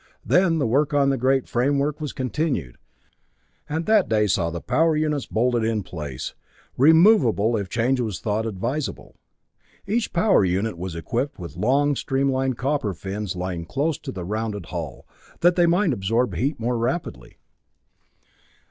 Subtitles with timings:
[0.25, 2.79] Then the work on the great framework was continued,
[3.69, 6.33] and that day saw the power units bolted in place,
[6.75, 9.13] removable if change was thought advisable.
[9.85, 14.65] Each power unit was equipped with long streamlined copper fins lying close to the rounded
[14.73, 15.05] hull,
[15.41, 17.37] that they might absorb heat more rapidly.